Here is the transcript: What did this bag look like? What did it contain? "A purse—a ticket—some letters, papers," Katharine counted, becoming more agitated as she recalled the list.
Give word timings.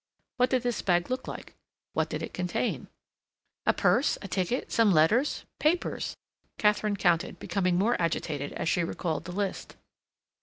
What 0.37 0.49
did 0.49 0.63
this 0.63 0.81
bag 0.81 1.11
look 1.11 1.27
like? 1.27 1.53
What 1.93 2.09
did 2.09 2.23
it 2.23 2.33
contain? 2.33 2.87
"A 3.67 3.73
purse—a 3.73 4.27
ticket—some 4.29 4.91
letters, 4.91 5.45
papers," 5.59 6.17
Katharine 6.57 6.97
counted, 6.97 7.37
becoming 7.37 7.75
more 7.77 7.95
agitated 8.01 8.51
as 8.53 8.67
she 8.67 8.83
recalled 8.83 9.25
the 9.25 9.31
list. 9.31 9.75